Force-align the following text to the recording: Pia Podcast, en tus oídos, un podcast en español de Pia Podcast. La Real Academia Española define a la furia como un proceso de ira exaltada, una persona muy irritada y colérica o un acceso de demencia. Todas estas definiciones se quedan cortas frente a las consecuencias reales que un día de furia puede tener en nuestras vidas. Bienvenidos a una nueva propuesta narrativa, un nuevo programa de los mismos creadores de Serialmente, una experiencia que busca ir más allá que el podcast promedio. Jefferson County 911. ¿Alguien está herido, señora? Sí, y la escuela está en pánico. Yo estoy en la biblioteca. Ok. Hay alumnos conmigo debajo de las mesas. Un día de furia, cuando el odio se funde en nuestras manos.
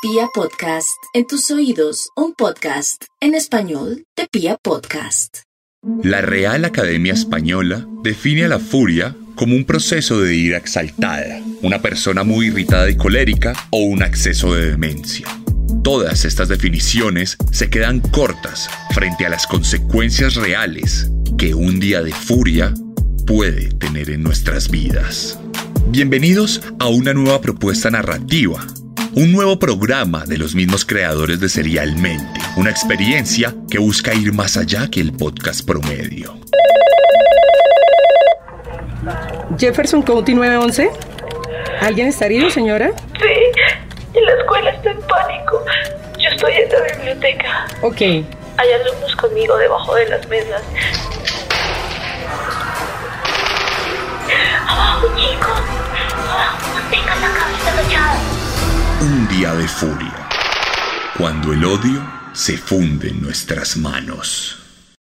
Pia 0.00 0.28
Podcast, 0.32 0.96
en 1.12 1.26
tus 1.26 1.50
oídos, 1.50 2.10
un 2.14 2.32
podcast 2.32 3.02
en 3.20 3.34
español 3.34 4.04
de 4.16 4.28
Pia 4.30 4.56
Podcast. 4.62 5.38
La 6.04 6.20
Real 6.20 6.64
Academia 6.64 7.12
Española 7.12 7.84
define 8.04 8.44
a 8.44 8.48
la 8.48 8.60
furia 8.60 9.16
como 9.34 9.56
un 9.56 9.64
proceso 9.64 10.20
de 10.20 10.36
ira 10.36 10.56
exaltada, 10.56 11.42
una 11.62 11.82
persona 11.82 12.22
muy 12.22 12.46
irritada 12.46 12.88
y 12.88 12.96
colérica 12.96 13.54
o 13.70 13.78
un 13.78 14.04
acceso 14.04 14.54
de 14.54 14.70
demencia. 14.70 15.26
Todas 15.82 16.24
estas 16.24 16.46
definiciones 16.46 17.36
se 17.50 17.68
quedan 17.68 17.98
cortas 17.98 18.70
frente 18.94 19.26
a 19.26 19.30
las 19.30 19.48
consecuencias 19.48 20.36
reales 20.36 21.10
que 21.36 21.54
un 21.54 21.80
día 21.80 22.02
de 22.02 22.12
furia 22.12 22.72
puede 23.26 23.70
tener 23.70 24.10
en 24.10 24.22
nuestras 24.22 24.70
vidas. 24.70 25.40
Bienvenidos 25.88 26.62
a 26.78 26.86
una 26.86 27.14
nueva 27.14 27.40
propuesta 27.40 27.90
narrativa, 27.90 28.64
un 29.18 29.32
nuevo 29.32 29.58
programa 29.58 30.24
de 30.24 30.38
los 30.38 30.54
mismos 30.54 30.84
creadores 30.84 31.40
de 31.40 31.48
Serialmente, 31.48 32.40
una 32.54 32.70
experiencia 32.70 33.52
que 33.68 33.78
busca 33.78 34.14
ir 34.14 34.32
más 34.32 34.56
allá 34.56 34.88
que 34.88 35.00
el 35.00 35.12
podcast 35.12 35.66
promedio. 35.66 36.36
Jefferson 39.58 40.02
County 40.02 40.34
911. 40.34 40.90
¿Alguien 41.80 42.06
está 42.06 42.26
herido, 42.26 42.48
señora? 42.48 42.92
Sí, 43.20 44.14
y 44.14 44.24
la 44.24 44.34
escuela 44.34 44.70
está 44.70 44.92
en 44.92 45.00
pánico. 45.00 45.64
Yo 46.16 46.28
estoy 46.28 46.52
en 46.52 46.68
la 46.68 46.96
biblioteca. 46.96 47.66
Ok. 47.82 48.00
Hay 48.00 48.72
alumnos 48.72 49.16
conmigo 49.16 49.56
debajo 49.56 49.96
de 49.96 50.10
las 50.10 50.28
mesas. 50.28 50.62
Un 59.00 59.28
día 59.28 59.54
de 59.54 59.68
furia, 59.68 60.28
cuando 61.16 61.52
el 61.52 61.64
odio 61.64 62.04
se 62.32 62.58
funde 62.58 63.10
en 63.10 63.22
nuestras 63.22 63.76
manos. 63.76 64.67